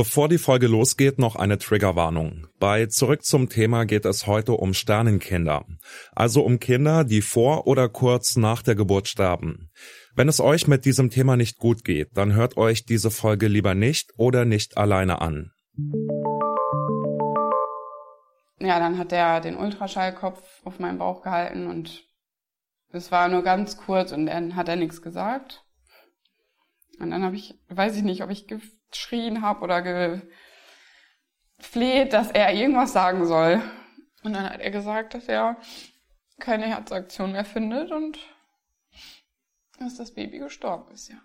Bevor 0.00 0.30
die 0.30 0.38
Folge 0.38 0.66
losgeht, 0.66 1.18
noch 1.18 1.36
eine 1.36 1.58
Triggerwarnung. 1.58 2.46
Bei 2.58 2.86
Zurück 2.86 3.22
zum 3.22 3.50
Thema 3.50 3.84
geht 3.84 4.06
es 4.06 4.26
heute 4.26 4.52
um 4.52 4.72
Sternenkinder. 4.72 5.66
Also 6.12 6.40
um 6.40 6.58
Kinder, 6.58 7.04
die 7.04 7.20
vor 7.20 7.66
oder 7.66 7.90
kurz 7.90 8.36
nach 8.36 8.62
der 8.62 8.76
Geburt 8.76 9.08
sterben. 9.08 9.68
Wenn 10.14 10.26
es 10.26 10.40
euch 10.40 10.66
mit 10.66 10.86
diesem 10.86 11.10
Thema 11.10 11.36
nicht 11.36 11.58
gut 11.58 11.84
geht, 11.84 12.16
dann 12.16 12.32
hört 12.32 12.56
euch 12.56 12.86
diese 12.86 13.10
Folge 13.10 13.46
lieber 13.46 13.74
nicht 13.74 14.14
oder 14.16 14.46
nicht 14.46 14.78
alleine 14.78 15.20
an. 15.20 15.52
Ja, 18.58 18.78
dann 18.78 18.96
hat 18.96 19.12
er 19.12 19.42
den 19.42 19.58
Ultraschallkopf 19.58 20.42
auf 20.64 20.78
meinen 20.78 20.96
Bauch 20.96 21.20
gehalten 21.20 21.66
und 21.66 22.08
es 22.88 23.12
war 23.12 23.28
nur 23.28 23.42
ganz 23.42 23.76
kurz 23.76 24.12
und 24.12 24.24
dann 24.24 24.56
hat 24.56 24.70
er 24.70 24.76
nichts 24.76 25.02
gesagt. 25.02 25.62
Und 26.98 27.10
dann 27.10 27.22
habe 27.22 27.36
ich, 27.36 27.60
weiß 27.68 27.98
ich 27.98 28.02
nicht, 28.02 28.22
ob 28.22 28.30
ich 28.30 28.46
geschrien 28.90 29.42
habe 29.42 29.62
oder 29.62 30.20
gefleht, 31.58 32.12
dass 32.12 32.30
er 32.30 32.52
irgendwas 32.52 32.92
sagen 32.92 33.26
soll. 33.26 33.62
Und 34.22 34.34
dann 34.34 34.50
hat 34.50 34.60
er 34.60 34.70
gesagt, 34.70 35.14
dass 35.14 35.28
er 35.28 35.56
keine 36.38 36.66
Herzaktion 36.66 37.32
mehr 37.32 37.44
findet 37.44 37.90
und 37.90 38.18
dass 39.78 39.96
das 39.96 40.12
Baby 40.14 40.38
gestorben 40.38 40.92
ist, 40.92 41.08
ja. 41.08 41.16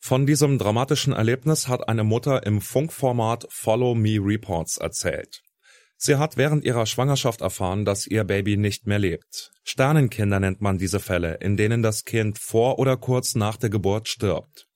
Von 0.00 0.26
diesem 0.26 0.58
dramatischen 0.58 1.12
Erlebnis 1.12 1.66
hat 1.66 1.88
eine 1.88 2.04
Mutter 2.04 2.46
im 2.46 2.60
Funkformat 2.60 3.46
Follow 3.50 3.94
Me 3.94 4.18
Reports 4.20 4.76
erzählt. 4.78 5.42
Sie 5.96 6.16
hat 6.16 6.36
während 6.36 6.64
ihrer 6.64 6.86
Schwangerschaft 6.86 7.40
erfahren, 7.40 7.84
dass 7.84 8.06
ihr 8.06 8.22
Baby 8.22 8.56
nicht 8.56 8.86
mehr 8.86 9.00
lebt. 9.00 9.50
Sternenkinder 9.64 10.38
nennt 10.38 10.60
man 10.60 10.78
diese 10.78 11.00
Fälle, 11.00 11.34
in 11.40 11.56
denen 11.56 11.82
das 11.82 12.04
Kind 12.04 12.38
vor 12.38 12.78
oder 12.78 12.96
kurz 12.96 13.34
nach 13.34 13.56
der 13.56 13.68
Geburt 13.68 14.06
stirbt. 14.06 14.67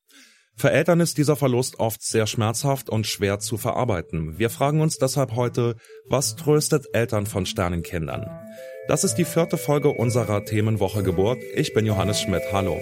Für 0.54 0.70
Eltern 0.70 1.00
ist 1.00 1.18
dieser 1.18 1.34
Verlust 1.34 1.80
oft 1.80 2.02
sehr 2.02 2.26
schmerzhaft 2.26 2.88
und 2.90 3.06
schwer 3.06 3.38
zu 3.38 3.56
verarbeiten. 3.56 4.38
Wir 4.38 4.50
fragen 4.50 4.80
uns 4.80 4.98
deshalb 4.98 5.34
heute, 5.34 5.76
was 6.08 6.36
tröstet 6.36 6.86
Eltern 6.92 7.26
von 7.26 7.46
Sternenkindern? 7.46 8.26
Das 8.88 9.04
ist 9.04 9.14
die 9.14 9.24
vierte 9.24 9.56
Folge 9.56 9.88
unserer 9.88 10.44
Themenwoche 10.44 11.02
Geburt. 11.02 11.38
Ich 11.54 11.72
bin 11.72 11.86
Johannes 11.86 12.20
Schmidt. 12.20 12.42
Hallo. 12.52 12.80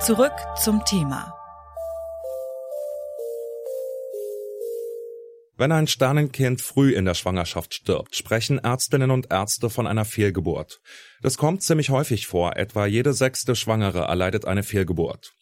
Zurück 0.00 0.32
zum 0.56 0.84
Thema. 0.84 1.41
Wenn 5.56 5.70
ein 5.70 5.86
Sternenkind 5.86 6.62
früh 6.62 6.94
in 6.94 7.04
der 7.04 7.14
Schwangerschaft 7.14 7.74
stirbt, 7.74 8.16
sprechen 8.16 8.58
Ärztinnen 8.58 9.10
und 9.10 9.30
Ärzte 9.30 9.68
von 9.68 9.86
einer 9.86 10.04
Fehlgeburt. 10.04 10.80
Das 11.20 11.36
kommt 11.36 11.62
ziemlich 11.62 11.90
häufig 11.90 12.26
vor, 12.26 12.56
etwa 12.56 12.86
jede 12.86 13.12
sechste 13.12 13.54
Schwangere 13.54 14.00
erleidet 14.00 14.46
eine 14.46 14.62
Fehlgeburt. 14.62 15.34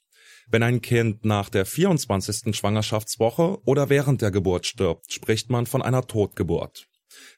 Wenn 0.49 0.65
ein 0.65 0.81
Kind 0.81 1.25
nach 1.25 1.49
der 1.49 1.65
24. 1.65 2.57
Schwangerschaftswoche 2.57 3.59
oder 3.65 3.89
während 3.89 4.21
der 4.21 4.33
Geburt 4.33 4.67
stirbt, 4.67 5.13
spricht 5.13 5.49
man 5.49 5.67
von 5.67 5.81
einer 5.81 6.07
Totgeburt. 6.07 6.89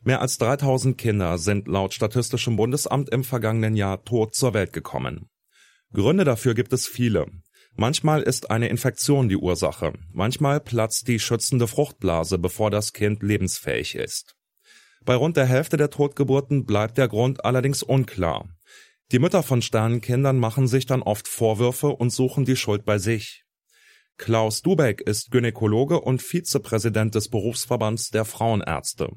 Mehr 0.03 0.23
als 0.23 0.39
3000 0.39 0.97
Kinder 0.97 1.37
sind 1.37 1.69
laut 1.69 1.93
Statistischem 1.93 2.57
Bundesamt 2.57 3.11
im 3.11 3.23
vergangenen 3.23 3.77
Jahr 3.77 4.03
tot 4.05 4.35
zur 4.35 4.55
Welt 4.55 4.73
gekommen. 4.73 5.29
Gründe 5.93 6.25
dafür 6.25 6.55
gibt 6.55 6.73
es 6.73 6.87
viele. 6.87 7.27
Manchmal 7.75 8.23
ist 8.23 8.51
eine 8.51 8.69
Infektion 8.69 9.29
die 9.29 9.37
Ursache, 9.37 9.95
manchmal 10.13 10.61
platzt 10.61 11.09
die 11.09 11.19
schützende 11.19 11.67
Fruchtblase, 11.67 12.39
bevor 12.39 12.71
das 12.71 12.93
Kind 12.93 13.23
lebensfähig 13.23 13.95
ist. 13.95 14.37
Bei 15.05 15.15
rund 15.15 15.37
der 15.37 15.47
Hälfte 15.47 15.77
der 15.77 15.91
Totgeburten 15.91 16.65
bleibt 16.65 16.99
der 16.99 17.09
Grund 17.09 17.45
allerdings 17.45 17.83
unklar. 17.83 18.49
Die 19.11 19.19
Mütter 19.19 19.43
von 19.43 19.63
Sternenkindern 19.63 20.39
machen 20.39 20.69
sich 20.69 20.87
dann 20.87 21.03
oft 21.03 21.29
Vorwürfe 21.29 21.89
und 21.89 22.11
suchen 22.11 22.45
die 22.45 22.57
Schuld 22.57 22.85
bei 22.85 22.99
sich. 22.99 23.45
Klaus 24.17 24.63
Dubeck 24.63 25.01
ist 25.01 25.31
Gynäkologe 25.31 26.01
und 26.01 26.23
Vizepräsident 26.23 27.15
des 27.15 27.29
Berufsverbands 27.29 28.11
der 28.11 28.25
Frauenärzte. 28.25 29.11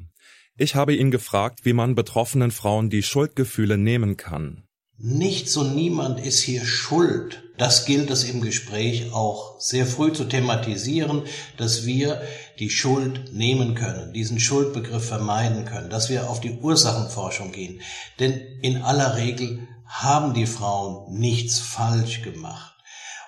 Ich 0.58 0.75
habe 0.75 0.96
ihn 0.96 1.12
gefragt, 1.12 1.59
wie 1.63 1.74
man 1.74 1.96
betroffenen 1.96 2.52
Frauen 2.52 2.90
die 2.90 3.03
Schuldgefühle 3.03 3.78
nehmen 3.78 4.18
kann. 4.18 4.63
Nichts 4.97 5.58
und 5.58 5.75
niemand 5.75 6.25
ist 6.25 6.40
hier 6.40 6.66
schuld. 6.66 7.44
Das 7.57 7.85
gilt 7.85 8.09
es 8.09 8.25
im 8.25 8.41
Gespräch 8.41 9.13
auch 9.13 9.59
sehr 9.59 9.85
früh 9.85 10.11
zu 10.11 10.25
thematisieren, 10.25 11.23
dass 11.57 11.85
wir 11.85 12.21
die 12.59 12.69
Schuld 12.69 13.33
nehmen 13.33 13.75
können, 13.75 14.11
diesen 14.13 14.39
Schuldbegriff 14.39 15.07
vermeiden 15.07 15.66
können, 15.66 15.89
dass 15.89 16.09
wir 16.09 16.29
auf 16.29 16.41
die 16.41 16.57
Ursachenforschung 16.59 17.51
gehen. 17.51 17.81
Denn 18.19 18.33
in 18.61 18.81
aller 18.81 19.16
Regel 19.16 19.67
haben 19.85 20.33
die 20.33 20.47
Frauen 20.47 21.17
nichts 21.17 21.59
falsch 21.59 22.23
gemacht 22.23 22.75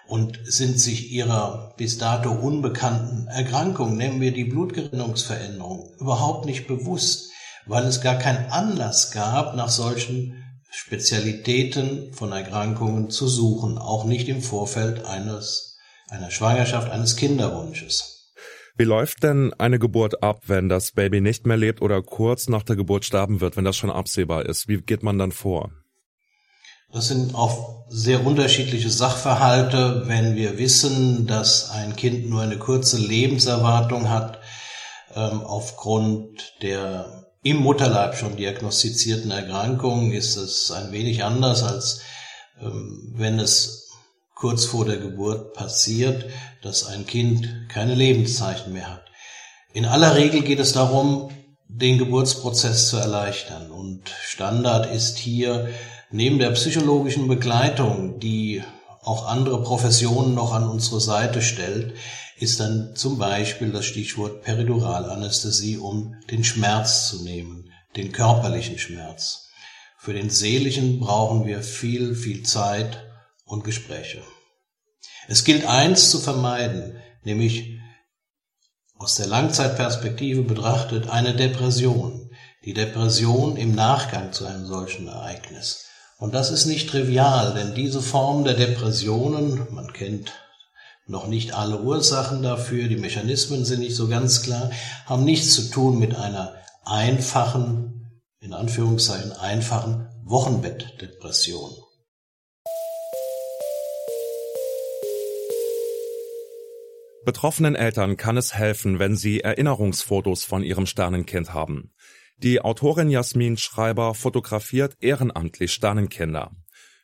und 0.08 0.40
sind 0.44 0.80
sich 0.80 1.12
ihrer 1.12 1.74
bis 1.78 1.98
dato 1.98 2.32
unbekannten 2.32 3.28
Erkrankung, 3.28 3.96
nennen 3.96 4.22
wir 4.22 4.34
die 4.34 4.46
Blutgerinnungsveränderung, 4.46 5.94
überhaupt 6.00 6.46
nicht 6.46 6.68
bewusst, 6.68 7.32
weil 7.66 7.86
es 7.86 8.02
gar 8.02 8.16
keinen 8.16 8.50
Anlass 8.50 9.12
gab, 9.12 9.56
nach 9.56 9.70
solchen 9.70 10.37
Spezialitäten 10.80 12.14
von 12.14 12.32
Erkrankungen 12.32 13.10
zu 13.10 13.28
suchen, 13.28 13.80
auch 13.80 14.06
nicht 14.06 14.30
im 14.30 14.44
Vorfeld 14.44 15.04
eines, 15.06 15.80
einer 16.08 16.30
Schwangerschaft, 16.30 16.92
eines 16.92 17.16
Kinderwunsches. 17.16 18.32
Wie 18.78 18.84
läuft 18.84 19.24
denn 19.24 19.56
eine 19.58 19.80
Geburt 19.80 20.22
ab, 20.22 20.44
wenn 20.46 20.70
das 20.70 20.92
Baby 20.92 21.20
nicht 21.20 21.48
mehr 21.48 21.58
lebt 21.58 21.82
oder 21.82 22.04
kurz 22.04 22.48
nach 22.48 22.62
der 22.62 22.76
Geburt 22.76 23.06
sterben 23.06 23.42
wird, 23.42 23.58
wenn 23.58 23.66
das 23.66 23.76
schon 23.76 23.90
absehbar 23.90 24.46
ist? 24.46 24.68
Wie 24.68 24.78
geht 24.78 25.02
man 25.02 25.18
dann 25.18 25.32
vor? 25.32 25.72
Das 26.94 27.08
sind 27.08 27.34
auch 27.34 27.88
sehr 27.90 28.24
unterschiedliche 28.24 28.92
Sachverhalte. 28.92 30.04
Wenn 30.06 30.36
wir 30.36 30.60
wissen, 30.60 31.26
dass 31.26 31.72
ein 31.72 31.96
Kind 31.96 32.30
nur 32.30 32.44
eine 32.44 32.60
kurze 32.60 33.00
Lebenserwartung 33.00 34.12
hat, 34.12 34.40
ähm, 35.16 35.42
aufgrund 35.42 36.54
der 36.62 37.28
im 37.44 37.58
Mutterleib 37.58 38.16
schon 38.16 38.36
diagnostizierten 38.36 39.32
Erkrankungen 39.32 40.12
ist 40.12 40.36
es 40.36 40.72
ein 40.72 40.92
wenig 40.92 41.24
anders, 41.24 41.64
als 41.64 42.02
ähm, 42.62 43.14
wenn 43.16 43.40
es 43.40 43.90
kurz 44.36 44.66
vor 44.66 44.86
der 44.86 44.98
Geburt 44.98 45.54
passiert, 45.54 46.26
dass 46.62 46.86
ein 46.86 47.06
Kind 47.06 47.70
keine 47.70 47.96
Lebenszeichen 47.96 48.74
mehr 48.74 48.90
hat. 48.90 49.06
In 49.74 49.86
aller 49.86 50.16
Regel 50.16 50.42
geht 50.42 50.60
es 50.60 50.74
darum, 50.74 51.30
den 51.68 51.98
Geburtsprozess 51.98 52.90
zu 52.90 52.98
erleichtern. 52.98 53.72
Und 53.72 54.10
Standard 54.24 54.94
ist 54.94 55.18
hier 55.18 55.70
neben 56.12 56.40
der 56.40 56.52
psychologischen 56.52 57.28
Begleitung, 57.28 58.20
die 58.20 58.64
auch 59.04 59.28
andere 59.28 59.62
Professionen 59.64 60.34
noch 60.34 60.54
an 60.54 60.68
unsere 60.68 61.02
Seite 61.02 61.42
stellt, 61.42 61.94
ist 62.40 62.60
dann 62.60 62.96
zum 62.96 63.18
Beispiel 63.18 63.72
das 63.72 63.86
Stichwort 63.86 64.44
Periduralanästhesie, 64.44 65.78
um 65.78 66.16
den 66.30 66.44
Schmerz 66.44 67.10
zu 67.10 67.24
nehmen, 67.24 67.72
den 67.96 68.12
körperlichen 68.12 68.78
Schmerz. 68.78 69.50
Für 69.98 70.14
den 70.14 70.30
seelischen 70.30 71.00
brauchen 71.00 71.46
wir 71.46 71.62
viel, 71.64 72.16
viel 72.16 72.44
Zeit 72.44 73.04
und 73.46 73.64
Gespräche. 73.64 74.22
Es 75.28 75.44
gilt 75.44 75.66
eins 75.66 76.12
zu 76.12 76.20
vermeiden, 76.20 76.98
nämlich 77.24 77.80
aus 79.00 79.16
der 79.16 79.28
Langzeitperspektive 79.28 80.44
betrachtet 80.44 81.10
eine 81.10 81.36
Depression. 81.36 82.30
Die 82.66 82.74
Depression 82.74 83.58
im 83.58 83.74
Nachgang 83.76 84.34
zu 84.34 84.46
einem 84.46 84.66
solchen 84.66 85.08
Ereignis. 85.08 85.86
Und 86.18 86.34
das 86.34 86.52
ist 86.52 86.66
nicht 86.66 86.90
trivial, 86.90 87.54
denn 87.54 87.76
diese 87.76 88.02
Form 88.02 88.44
der 88.44 88.56
Depressionen, 88.56 89.68
man 89.72 89.94
kennt 89.94 90.32
noch 91.10 91.28
nicht 91.28 91.54
alle 91.54 91.82
Ursachen 91.82 92.42
dafür, 92.42 92.88
die 92.88 92.98
Mechanismen 92.98 93.66
sind 93.66 93.80
nicht 93.80 93.96
so 93.96 94.08
ganz 94.08 94.42
klar, 94.42 94.72
haben 95.06 95.24
nichts 95.24 95.54
zu 95.54 95.70
tun 95.70 96.00
mit 96.00 96.16
einer 96.16 96.56
einfachen, 96.84 98.22
in 98.40 98.54
Anführungszeichen 98.54 99.32
einfachen 99.32 100.08
Wochenbettdepression. 100.24 101.72
Betroffenen 107.24 107.76
Eltern 107.76 108.16
kann 108.16 108.38
es 108.38 108.54
helfen, 108.54 109.00
wenn 109.00 109.18
sie 109.18 109.42
Erinnerungsfotos 109.42 110.46
von 110.46 110.64
ihrem 110.64 110.86
Sternenkind 110.86 111.54
haben. 111.54 111.92
Die 112.38 112.62
Autorin 112.62 113.10
Jasmin 113.10 113.58
Schreiber 113.58 114.14
fotografiert 114.14 114.96
ehrenamtlich 115.02 115.74
Sternenkinder. 115.74 116.52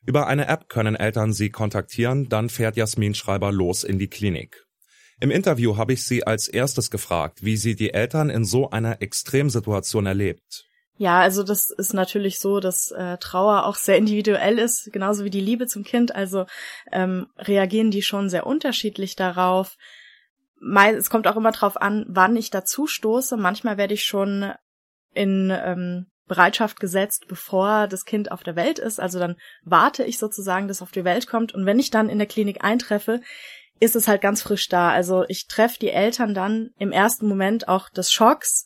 Über 0.05 0.27
eine 0.27 0.47
App 0.47 0.67
können 0.67 0.95
Eltern 0.95 1.31
sie 1.31 1.49
kontaktieren, 1.49 2.27
dann 2.27 2.49
fährt 2.49 2.75
Jasmin 2.75 3.15
Schreiber 3.15 3.51
los 3.51 3.83
in 3.83 3.99
die 3.99 4.09
Klinik. 4.09 4.65
Im 5.21 5.31
Interview 5.31 5.77
habe 5.77 5.93
ich 5.93 6.03
sie 6.03 6.27
als 6.27 6.49
erstes 6.49 6.91
gefragt, 6.91 7.43
wie 7.43 7.55
sie 7.55 7.75
die 7.75 7.93
Eltern 7.93 8.29
in 8.29 8.43
so 8.43 8.71
einer 8.71 9.01
Extremsituation 9.01 10.05
erlebt. 10.05 10.65
Ja, 10.97 11.21
also 11.21 11.43
das 11.43 11.71
ist 11.71 11.93
natürlich 11.93 12.39
so, 12.39 12.59
dass 12.59 12.91
äh, 12.91 13.17
Trauer 13.17 13.65
auch 13.65 13.75
sehr 13.75 13.97
individuell 13.97 14.59
ist, 14.59 14.91
genauso 14.91 15.23
wie 15.23 15.29
die 15.29 15.41
Liebe 15.41 15.65
zum 15.67 15.83
Kind. 15.83 16.13
Also 16.13 16.45
ähm, 16.91 17.27
reagieren 17.37 17.89
die 17.89 18.01
schon 18.01 18.29
sehr 18.29 18.45
unterschiedlich 18.45 19.15
darauf. 19.15 19.77
Es 20.97 21.09
kommt 21.09 21.27
auch 21.27 21.35
immer 21.35 21.51
darauf 21.51 21.81
an, 21.81 22.05
wann 22.09 22.35
ich 22.35 22.51
dazu 22.51 22.85
stoße. 22.85 23.37
Manchmal 23.37 23.77
werde 23.77 23.93
ich 23.93 24.03
schon 24.03 24.53
in 25.13 25.51
ähm, 25.53 26.07
Bereitschaft 26.27 26.79
gesetzt, 26.79 27.25
bevor 27.27 27.87
das 27.87 28.05
Kind 28.05 28.31
auf 28.31 28.43
der 28.43 28.55
Welt 28.55 28.79
ist. 28.79 28.99
Also 28.99 29.19
dann 29.19 29.35
warte 29.63 30.03
ich 30.03 30.17
sozusagen, 30.17 30.67
dass 30.67 30.77
es 30.77 30.81
auf 30.81 30.91
die 30.91 31.03
Welt 31.03 31.27
kommt. 31.27 31.53
Und 31.53 31.65
wenn 31.65 31.79
ich 31.79 31.89
dann 31.89 32.09
in 32.09 32.17
der 32.17 32.27
Klinik 32.27 32.63
eintreffe, 32.63 33.21
ist 33.79 33.95
es 33.95 34.07
halt 34.07 34.21
ganz 34.21 34.41
frisch 34.41 34.69
da. 34.69 34.91
Also 34.91 35.25
ich 35.27 35.47
treffe 35.47 35.79
die 35.79 35.89
Eltern 35.89 36.33
dann 36.33 36.69
im 36.77 36.91
ersten 36.91 37.27
Moment 37.27 37.67
auch 37.67 37.89
des 37.89 38.11
Schocks, 38.11 38.65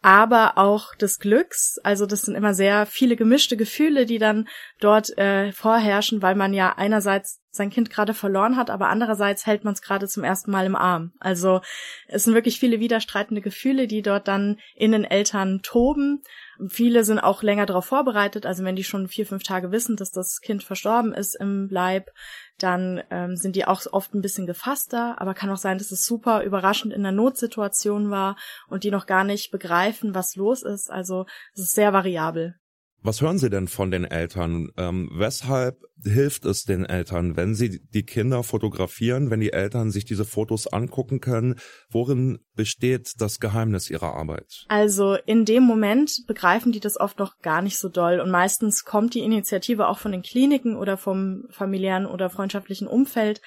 aber 0.00 0.58
auch 0.58 0.94
des 0.94 1.18
Glücks. 1.18 1.78
Also 1.82 2.06
das 2.06 2.22
sind 2.22 2.34
immer 2.34 2.54
sehr 2.54 2.86
viele 2.86 3.16
gemischte 3.16 3.56
Gefühle, 3.56 4.06
die 4.06 4.18
dann 4.18 4.48
dort 4.80 5.16
äh, 5.18 5.52
vorherrschen, 5.52 6.22
weil 6.22 6.34
man 6.36 6.54
ja 6.54 6.74
einerseits 6.76 7.41
sein 7.54 7.70
Kind 7.70 7.90
gerade 7.90 8.14
verloren 8.14 8.56
hat, 8.56 8.70
aber 8.70 8.88
andererseits 8.88 9.46
hält 9.46 9.62
man 9.62 9.74
es 9.74 9.82
gerade 9.82 10.08
zum 10.08 10.24
ersten 10.24 10.50
Mal 10.50 10.64
im 10.64 10.74
Arm. 10.74 11.12
Also 11.20 11.60
es 12.08 12.24
sind 12.24 12.34
wirklich 12.34 12.58
viele 12.58 12.80
widerstreitende 12.80 13.42
Gefühle, 13.42 13.86
die 13.86 14.00
dort 14.00 14.26
dann 14.26 14.58
in 14.74 14.92
den 14.92 15.04
Eltern 15.04 15.60
toben. 15.62 16.22
Viele 16.68 17.04
sind 17.04 17.18
auch 17.18 17.42
länger 17.42 17.66
darauf 17.66 17.84
vorbereitet. 17.84 18.46
Also 18.46 18.64
wenn 18.64 18.76
die 18.76 18.84
schon 18.84 19.06
vier, 19.06 19.26
fünf 19.26 19.42
Tage 19.42 19.70
wissen, 19.70 19.96
dass 19.96 20.10
das 20.10 20.40
Kind 20.40 20.62
verstorben 20.62 21.12
ist 21.12 21.34
im 21.38 21.68
Leib, 21.70 22.10
dann 22.58 23.02
ähm, 23.10 23.36
sind 23.36 23.54
die 23.54 23.66
auch 23.66 23.82
oft 23.92 24.14
ein 24.14 24.22
bisschen 24.22 24.46
gefasster. 24.46 25.20
Aber 25.20 25.34
kann 25.34 25.50
auch 25.50 25.56
sein, 25.58 25.76
dass 25.76 25.92
es 25.92 26.06
super 26.06 26.42
überraschend 26.44 26.94
in 26.94 27.02
der 27.02 27.12
Notsituation 27.12 28.10
war 28.10 28.36
und 28.68 28.84
die 28.84 28.90
noch 28.90 29.06
gar 29.06 29.24
nicht 29.24 29.50
begreifen, 29.50 30.14
was 30.14 30.36
los 30.36 30.62
ist. 30.62 30.90
Also 30.90 31.26
es 31.54 31.64
ist 31.64 31.74
sehr 31.74 31.92
variabel. 31.92 32.54
Was 33.04 33.20
hören 33.20 33.38
Sie 33.38 33.50
denn 33.50 33.66
von 33.66 33.90
den 33.90 34.04
Eltern? 34.04 34.70
Ähm, 34.76 35.10
weshalb 35.12 35.82
hilft 36.04 36.44
es 36.44 36.64
den 36.64 36.84
Eltern, 36.84 37.36
wenn 37.36 37.54
sie 37.54 37.80
die 37.80 38.04
Kinder 38.04 38.42
fotografieren, 38.42 39.30
wenn 39.30 39.40
die 39.40 39.52
Eltern 39.52 39.90
sich 39.90 40.04
diese 40.04 40.24
Fotos 40.24 40.66
angucken 40.66 41.20
können? 41.20 41.56
Worin 41.90 42.38
besteht 42.54 43.20
das 43.20 43.40
Geheimnis 43.40 43.90
ihrer 43.90 44.14
Arbeit? 44.14 44.66
Also 44.68 45.16
in 45.26 45.44
dem 45.44 45.64
Moment 45.64 46.24
begreifen 46.26 46.70
die 46.72 46.80
das 46.80 46.98
oft 46.98 47.18
noch 47.18 47.38
gar 47.38 47.62
nicht 47.62 47.78
so 47.78 47.88
doll 47.88 48.20
und 48.20 48.30
meistens 48.30 48.84
kommt 48.84 49.14
die 49.14 49.20
Initiative 49.20 49.88
auch 49.88 49.98
von 49.98 50.12
den 50.12 50.22
Kliniken 50.22 50.76
oder 50.76 50.96
vom 50.96 51.44
familiären 51.50 52.06
oder 52.06 52.30
freundschaftlichen 52.30 52.86
Umfeld. 52.86 53.40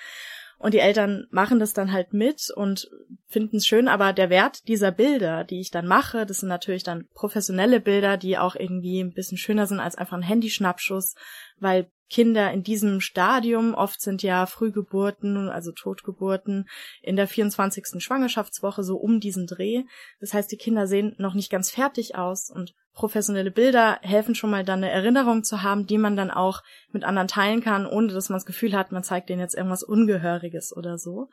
Und 0.58 0.74
die 0.74 0.80
Eltern 0.80 1.28
machen 1.32 1.60
das 1.60 1.74
dann 1.74 1.92
halt 1.92 2.14
mit 2.14 2.50
und 2.56 2.90
finden 3.28 3.58
es 3.58 3.68
schön, 3.68 3.88
aber 3.88 4.14
der 4.14 4.30
Wert 4.30 4.68
dieser 4.68 4.92
Bilder, 4.92 5.44
die 5.44 5.60
ich 5.60 5.72
dann 5.72 5.86
mache, 5.86 6.26
das 6.26 6.40
sind 6.40 6.50
natürlich 6.50 6.84
dann 6.84 7.08
professionelle 7.14 7.80
Bilder, 7.80 8.18
die 8.18 8.38
auch 8.38 8.56
irgendwie 8.56 9.02
ein 9.02 9.14
bisschen 9.14 9.38
schöner 9.38 9.68
sind 9.68 9.80
als 9.80 9.96
einfach 9.96 10.18
ein 10.18 10.24
Handyschnappschuss, 10.24 11.16
weil 11.60 11.90
Kinder 12.10 12.52
in 12.52 12.64
diesem 12.64 13.02
Stadium, 13.02 13.74
oft 13.74 14.02
sind 14.02 14.22
ja 14.22 14.46
Frühgeburten, 14.46 15.50
also 15.50 15.72
Totgeburten, 15.72 16.68
in 17.02 17.16
der 17.16 17.28
24. 17.28 18.04
Schwangerschaftswoche 18.04 18.84
so 18.84 18.98
um 18.98 19.20
diesen 19.20 19.48
Dreh. 19.48 19.84
Das 20.20 20.34
heißt, 20.34 20.52
die 20.52 20.58
Kinder 20.58 20.88
sehen 20.88 21.16
noch 21.18 21.34
nicht 21.34 21.50
ganz 21.50 21.72
fertig 21.72 22.16
aus 22.16 22.50
und 22.50 22.74
professionelle 22.94 23.52
Bilder 23.52 24.00
helfen 24.02 24.36
schon 24.36 24.50
mal 24.50 24.64
dann 24.64 24.84
eine 24.84 24.92
Erinnerung 24.92 25.44
zu 25.44 25.62
haben, 25.62 25.86
die 25.86 25.98
man 25.98 26.16
dann 26.16 26.32
auch 26.32 26.64
mit 26.92 27.04
anderen 27.04 27.28
teilen 27.28 27.62
kann, 27.62 27.86
ohne 27.86 28.14
dass 28.14 28.30
man 28.30 28.38
das 28.38 28.46
Gefühl 28.46 28.74
hat, 28.74 28.92
man 28.92 29.04
zeigt 29.04 29.30
denen 29.30 29.42
jetzt 29.42 29.56
irgendwas 29.56 29.84
Ungehöriges 29.84 30.76
oder 30.76 30.98
so. 30.98 31.30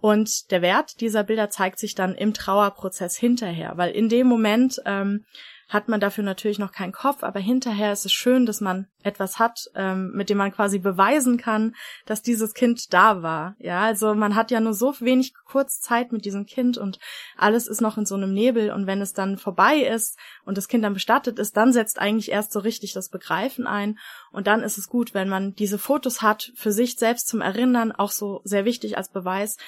Und 0.00 0.50
der 0.50 0.62
Wert 0.62 1.00
dieser 1.00 1.24
Bilder 1.24 1.50
zeigt 1.50 1.78
sich 1.78 1.94
dann 1.94 2.14
im 2.14 2.34
Trauerprozess 2.34 3.16
hinterher, 3.16 3.76
weil 3.76 3.90
in 3.90 4.08
dem 4.08 4.26
Moment 4.26 4.80
ähm, 4.84 5.24
hat 5.68 5.88
man 5.88 6.00
dafür 6.00 6.24
natürlich 6.24 6.58
noch 6.58 6.72
keinen 6.72 6.92
Kopf, 6.92 7.22
aber 7.22 7.40
hinterher 7.40 7.92
ist 7.92 8.06
es 8.06 8.12
schön, 8.12 8.46
dass 8.46 8.62
man 8.62 8.86
etwas 9.02 9.38
hat, 9.38 9.66
ähm, 9.74 10.12
mit 10.14 10.30
dem 10.30 10.38
man 10.38 10.50
quasi 10.50 10.78
beweisen 10.78 11.36
kann, 11.36 11.74
dass 12.06 12.22
dieses 12.22 12.54
Kind 12.54 12.92
da 12.92 13.22
war. 13.22 13.54
Ja, 13.58 13.82
also 13.82 14.14
man 14.14 14.34
hat 14.34 14.50
ja 14.50 14.60
nur 14.60 14.72
so 14.72 14.94
wenig 15.00 15.34
kurz 15.44 15.80
Zeit 15.80 16.10
mit 16.10 16.24
diesem 16.24 16.46
Kind 16.46 16.78
und 16.78 16.98
alles 17.36 17.68
ist 17.68 17.82
noch 17.82 17.98
in 17.98 18.06
so 18.06 18.14
einem 18.14 18.32
Nebel 18.32 18.70
und 18.70 18.86
wenn 18.86 19.02
es 19.02 19.12
dann 19.12 19.36
vorbei 19.36 19.76
ist 19.76 20.18
und 20.44 20.56
das 20.56 20.68
Kind 20.68 20.84
dann 20.84 20.94
bestattet 20.94 21.38
ist, 21.38 21.56
dann 21.56 21.72
setzt 21.72 21.98
eigentlich 21.98 22.30
erst 22.30 22.52
so 22.52 22.60
richtig 22.60 22.94
das 22.94 23.10
Begreifen 23.10 23.66
ein 23.66 23.98
und 24.32 24.46
dann 24.46 24.62
ist 24.62 24.78
es 24.78 24.88
gut, 24.88 25.12
wenn 25.12 25.28
man 25.28 25.54
diese 25.54 25.78
Fotos 25.78 26.22
hat 26.22 26.50
für 26.54 26.72
sich 26.72 26.96
selbst 26.96 27.28
zum 27.28 27.42
Erinnern, 27.42 27.92
auch 27.92 28.10
so 28.10 28.40
sehr 28.44 28.64
wichtig 28.64 28.96
als 28.96 29.10
Beweis, 29.10 29.58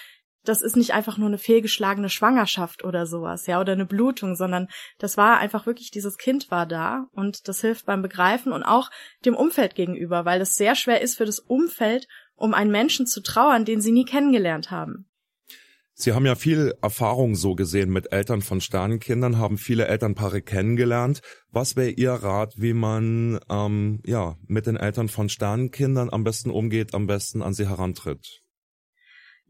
das 0.44 0.62
ist 0.62 0.76
nicht 0.76 0.92
einfach 0.92 1.19
nur 1.19 1.28
eine 1.28 1.38
fehlgeschlagene 1.38 2.08
Schwangerschaft 2.08 2.84
oder 2.84 3.06
sowas, 3.06 3.46
ja, 3.46 3.60
oder 3.60 3.72
eine 3.72 3.87
Blutung, 3.87 4.37
sondern 4.37 4.69
das 4.98 5.16
war 5.16 5.38
einfach 5.38 5.66
wirklich, 5.66 5.90
dieses 5.90 6.16
Kind 6.16 6.50
war 6.50 6.66
da 6.66 7.06
und 7.12 7.48
das 7.48 7.60
hilft 7.60 7.87
beim 7.87 8.02
Begreifen 8.02 8.52
und 8.52 8.62
auch 8.62 8.90
dem 9.25 9.34
Umfeld 9.34 9.75
gegenüber, 9.75 10.25
weil 10.25 10.40
es 10.40 10.54
sehr 10.54 10.75
schwer 10.75 11.00
ist 11.00 11.16
für 11.16 11.26
das 11.26 11.38
Umfeld, 11.38 12.06
um 12.34 12.54
einen 12.54 12.70
Menschen 12.70 13.06
zu 13.06 13.22
trauern, 13.22 13.64
den 13.64 13.81
sie 13.81 13.92
nie 13.92 14.04
kennengelernt 14.04 14.70
haben. 14.70 15.06
Sie 16.00 16.14
haben 16.14 16.25
ja 16.25 16.34
viel 16.34 16.72
Erfahrung 16.81 17.34
so 17.34 17.54
gesehen 17.54 17.90
mit 17.90 18.10
Eltern 18.10 18.40
von 18.40 18.62
Sternenkindern, 18.62 19.36
haben 19.36 19.58
viele 19.58 19.86
Elternpaare 19.86 20.40
kennengelernt. 20.40 21.20
Was 21.50 21.76
wäre 21.76 21.90
Ihr 21.90 22.12
Rat, 22.12 22.54
wie 22.56 22.72
man 22.72 23.38
ähm, 23.50 24.00
ja 24.06 24.38
mit 24.46 24.66
den 24.66 24.76
Eltern 24.76 25.08
von 25.08 25.28
Sternenkindern 25.28 26.08
am 26.08 26.25
besten 26.25 26.50
umgeht, 26.50 26.94
am 26.94 27.06
besten 27.06 27.43
an 27.43 27.52
sie 27.52 27.69
herantritt? 27.69 28.39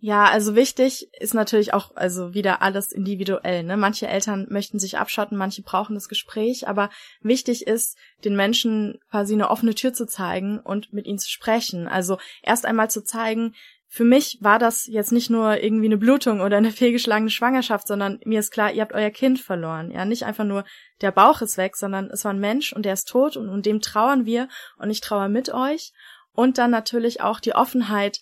Ja, 0.03 0.25
also 0.25 0.57
wichtig 0.57 1.11
ist 1.21 1.35
natürlich 1.35 1.75
auch, 1.75 1.95
also 1.95 2.33
wieder 2.33 2.63
alles 2.63 2.91
individuell. 2.91 3.65
Ne? 3.65 3.77
Manche 3.77 4.09
Eltern 4.09 4.47
möchten 4.49 4.79
sich 4.79 4.97
abschotten, 4.97 5.37
manche 5.37 5.61
brauchen 5.61 5.95
das 5.95 6.09
Gespräch, 6.09 6.67
aber 6.67 6.89
wichtig 7.21 7.67
ist, 7.67 7.99
den 8.25 8.35
Menschen 8.35 8.99
quasi 9.11 9.35
eine 9.35 9.51
offene 9.51 9.75
Tür 9.75 9.93
zu 9.93 10.07
zeigen 10.07 10.59
und 10.59 10.95
mit 10.95 11.07
ihnen 11.07 11.19
zu 11.19 11.29
sprechen. 11.29 11.87
Also 11.87 12.17
erst 12.43 12.65
einmal 12.65 12.91
zu 12.91 13.05
zeigen, 13.05 13.55
für 13.93 14.05
mich 14.05 14.39
war 14.41 14.59
das 14.59 14.87
jetzt 14.87 15.13
nicht 15.13 15.29
nur 15.29 15.63
irgendwie 15.63 15.87
eine 15.87 15.99
Blutung 15.99 16.41
oder 16.41 16.57
eine 16.57 16.71
fehlgeschlagene 16.71 17.31
Schwangerschaft, 17.31 17.87
sondern 17.87 18.21
mir 18.25 18.41
ist 18.41 18.53
klar, 18.53 18.73
ihr 18.73 18.81
habt 18.81 18.95
euer 18.95 19.11
Kind 19.11 19.39
verloren. 19.39 19.91
Ja, 19.91 20.07
nicht 20.07 20.25
einfach 20.25 20.45
nur 20.45 20.65
der 21.03 21.11
Bauch 21.11 21.43
ist 21.43 21.59
weg, 21.59 21.77
sondern 21.77 22.09
es 22.11 22.25
war 22.25 22.33
ein 22.33 22.41
Mensch 22.41 22.73
und 22.73 22.87
der 22.87 22.95
ist 22.95 23.09
tot 23.09 23.37
und, 23.37 23.51
und 23.51 23.67
dem 23.67 23.83
trauern 23.83 24.25
wir 24.25 24.49
und 24.79 24.89
ich 24.89 25.03
trauere 25.03 25.29
mit 25.29 25.53
euch. 25.53 25.93
Und 26.33 26.57
dann 26.57 26.71
natürlich 26.71 27.21
auch 27.21 27.41
die 27.41 27.55
Offenheit, 27.55 28.21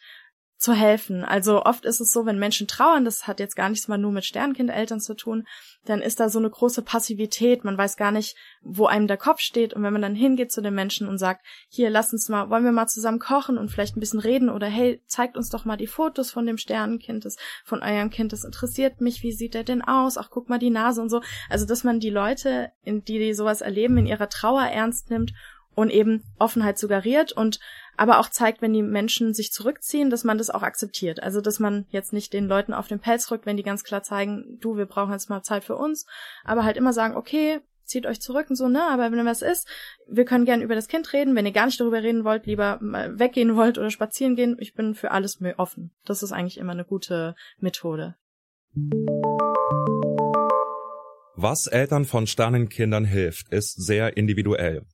zu 0.59 0.73
helfen. 0.73 1.25
Also 1.25 1.63
oft 1.65 1.85
ist 1.85 2.01
es 2.01 2.11
so, 2.11 2.27
wenn 2.27 2.39
Menschen 2.39 2.67
trauern, 2.67 3.05
das 3.05 3.29
hat 3.29 3.39
jetzt 3.39 3.55
gar 3.55 3.69
nichts 3.69 3.87
mal 3.87 3.97
nur 3.97 4.11
mit 4.11 4.25
Sternkindeltern 4.25 5.01
zu 5.01 5.15
tun, 5.15 5.47
dann 5.85 6.03
ist 6.03 6.19
da 6.19 6.29
so 6.29 6.41
eine 6.41 6.51
große 6.51 6.83
Passivität. 6.83 7.63
Man 7.63 7.79
weiß 7.79 7.97
gar 7.97 8.11
nicht, 8.11 8.37
wo 8.63 8.87
einem 8.87 9.07
der 9.07 9.19
Kopf 9.19 9.39
steht. 9.39 9.73
Und 9.73 9.85
wenn 9.85 9.93
man 9.93 10.03
dann 10.03 10.17
hingeht 10.17 10.51
zu 10.51 10.61
den 10.61 10.75
Menschen 10.75 11.07
und 11.07 11.19
sagt, 11.19 11.47
hier, 11.69 11.91
lass 11.91 12.13
uns 12.13 12.29
mal, 12.29 12.51
wollen 12.51 12.65
wir 12.65 12.73
mal 12.73 12.89
zusammen 12.89 13.21
kochen 13.21 13.57
und 13.57 13.71
vielleicht 13.71 13.97
ein 13.97 14.01
bisschen 14.01 14.19
reden 14.19 14.51
oder 14.51 14.67
hey, 14.67 15.01
zeigt 15.07 15.37
uns 15.37 15.49
doch 15.49 15.65
mal 15.65 15.77
die 15.77 15.87
Fotos 15.87 16.33
von 16.33 16.45
dem 16.45 16.59
Sternenkind, 16.59 17.25
das, 17.25 17.37
von 17.65 17.81
eurem 17.81 18.11
Kind, 18.11 18.33
das 18.33 18.43
interessiert 18.43 19.01
mich, 19.01 19.23
wie 19.23 19.33
sieht 19.33 19.55
der 19.55 19.65
denn 19.65 19.83
aus? 19.83 20.19
Ach, 20.19 20.29
guck 20.29 20.49
mal 20.49 20.59
die 20.59 20.71
Nase 20.71 21.01
und 21.01 21.09
so. 21.09 21.23
Also, 21.49 21.67
dass 21.67 21.85
man 21.85 22.01
die 22.01 22.11
Leute, 22.11 22.73
die, 22.85 23.01
die 23.01 23.35
sowas 23.35 23.61
erleben, 23.61 23.97
in 23.99 24.07
ihrer 24.07 24.29
Trauer 24.29 24.65
ernst 24.65 25.09
nimmt 25.11 25.33
und 25.79 25.91
eben 25.91 26.25
Offenheit 26.39 26.77
suggeriert 26.77 27.31
und 27.31 27.61
aber 27.97 28.19
auch 28.19 28.29
zeigt, 28.29 28.63
wenn 28.63 28.73
die 28.73 28.83
Menschen 28.83 29.33
sich 29.33 29.53
zurückziehen, 29.53 30.11
dass 30.11 30.25
man 30.25 30.37
das 30.37 30.51
auch 30.51 30.63
akzeptiert. 30.63 31.23
Also, 31.23 31.41
dass 31.41 31.61
man 31.61 31.87
jetzt 31.91 32.13
nicht 32.13 32.33
den 32.33 32.47
Leuten 32.47 32.75
auf 32.75 32.89
den 32.89 32.99
Pelz 32.99 33.31
rückt, 33.31 33.47
wenn 33.47 33.57
die 33.57 33.63
ganz 33.63 33.85
klar 33.85 34.03
zeigen, 34.03 34.59
du, 34.61 34.77
wir 34.77 34.87
brauchen 34.87 35.13
jetzt 35.13 35.31
mal 35.31 35.43
Zeit 35.43 35.63
für 35.63 35.77
uns, 35.77 36.05
aber 36.45 36.65
halt 36.65 36.77
immer 36.77 36.93
sagen, 36.93 37.17
okay, 37.17 37.61
zieht 37.85 38.07
euch 38.07 38.21
zurück 38.21 38.51
und 38.51 38.57
so, 38.57 38.69
ne, 38.69 38.83
aber 38.83 39.13
wenn 39.13 39.25
was 39.25 39.41
ist, 39.41 39.69
wir 40.09 40.25
können 40.25 40.45
gerne 40.45 40.65
über 40.65 40.75
das 40.75 40.89
Kind 40.89 41.13
reden, 41.13 41.37
wenn 41.37 41.47
ihr 41.47 41.53
gar 41.53 41.67
nicht 41.67 41.81
darüber 41.81 42.03
reden 42.03 42.25
wollt, 42.25 42.47
lieber 42.47 42.79
weggehen 42.81 43.55
wollt 43.55 43.79
oder 43.79 43.91
spazieren 43.91 44.35
gehen, 44.35 44.57
ich 44.59 44.75
bin 44.75 44.95
für 44.95 45.13
alles 45.13 45.39
offen. 45.57 45.93
Das 46.05 46.25
ist 46.25 46.33
eigentlich 46.33 46.59
immer 46.59 46.73
eine 46.73 46.85
gute 46.85 47.37
Methode. 47.59 48.17
Was 51.37 51.69
Eltern 51.69 52.05
von 52.05 52.27
Sternenkindern 52.27 53.05
hilft, 53.05 53.53
ist 53.53 53.81
sehr 53.81 54.17
individuell. 54.17 54.85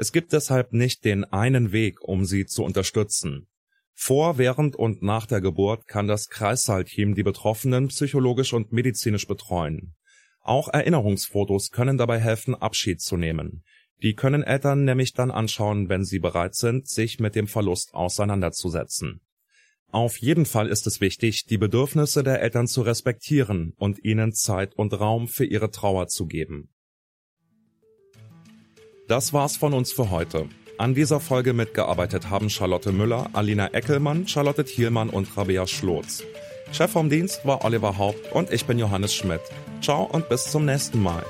Es 0.00 0.12
gibt 0.12 0.32
deshalb 0.32 0.72
nicht 0.72 1.04
den 1.04 1.24
einen 1.24 1.72
Weg, 1.72 2.00
um 2.00 2.24
sie 2.24 2.46
zu 2.46 2.64
unterstützen. 2.64 3.48
Vor, 3.92 4.38
während 4.38 4.74
und 4.74 5.02
nach 5.02 5.26
der 5.26 5.42
Geburt 5.42 5.88
kann 5.88 6.08
das 6.08 6.30
Kreissaalteam 6.30 7.14
die 7.14 7.22
Betroffenen 7.22 7.88
psychologisch 7.88 8.54
und 8.54 8.72
medizinisch 8.72 9.26
betreuen. 9.26 9.94
Auch 10.40 10.68
Erinnerungsfotos 10.68 11.70
können 11.70 11.98
dabei 11.98 12.18
helfen, 12.18 12.54
Abschied 12.54 13.02
zu 13.02 13.18
nehmen. 13.18 13.62
Die 14.02 14.14
können 14.14 14.42
Eltern 14.42 14.86
nämlich 14.86 15.12
dann 15.12 15.30
anschauen, 15.30 15.90
wenn 15.90 16.06
sie 16.06 16.18
bereit 16.18 16.54
sind, 16.54 16.88
sich 16.88 17.20
mit 17.20 17.34
dem 17.34 17.46
Verlust 17.46 17.92
auseinanderzusetzen. 17.92 19.20
Auf 19.88 20.16
jeden 20.16 20.46
Fall 20.46 20.68
ist 20.68 20.86
es 20.86 21.02
wichtig, 21.02 21.44
die 21.44 21.58
Bedürfnisse 21.58 22.24
der 22.24 22.40
Eltern 22.40 22.68
zu 22.68 22.80
respektieren 22.80 23.74
und 23.76 24.02
ihnen 24.02 24.32
Zeit 24.32 24.72
und 24.76 24.98
Raum 24.98 25.28
für 25.28 25.44
ihre 25.44 25.70
Trauer 25.70 26.08
zu 26.08 26.24
geben. 26.24 26.70
Das 29.10 29.32
war's 29.32 29.56
von 29.56 29.74
uns 29.74 29.90
für 29.90 30.10
heute. 30.10 30.46
An 30.78 30.94
dieser 30.94 31.18
Folge 31.18 31.52
mitgearbeitet 31.52 32.30
haben 32.30 32.48
Charlotte 32.48 32.92
Müller, 32.92 33.28
Alina 33.32 33.74
Eckelmann, 33.74 34.28
Charlotte 34.28 34.64
Thielmann 34.64 35.10
und 35.10 35.36
Rabea 35.36 35.66
Schlotz. 35.66 36.22
Chef 36.70 36.92
vom 36.92 37.10
Dienst 37.10 37.44
war 37.44 37.64
Oliver 37.64 37.98
Haupt 37.98 38.30
und 38.30 38.52
ich 38.52 38.66
bin 38.66 38.78
Johannes 38.78 39.12
Schmidt. 39.12 39.40
Ciao 39.82 40.04
und 40.04 40.28
bis 40.28 40.44
zum 40.44 40.64
nächsten 40.64 41.02
Mal. 41.02 41.24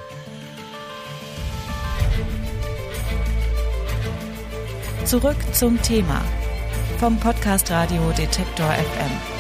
Zurück 5.07 5.39
zum 5.53 5.81
Thema 5.81 6.23
vom 6.99 7.19
Podcast 7.19 7.71
Radio 7.71 8.11
Detektor 8.11 8.69
FM. 8.73 9.40